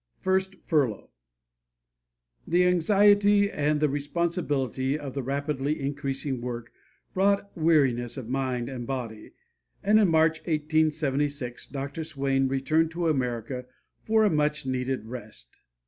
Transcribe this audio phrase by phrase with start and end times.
[0.17, 1.09] FIRST FURLOUGH
[2.47, 6.71] The anxiety and the responsibility of the rapidly increasing work
[7.13, 9.33] brought weariness of mind and body,
[9.83, 12.03] and in March, 1876, Dr.
[12.03, 13.67] Swain returned to America
[14.01, 15.59] for a much needed rest.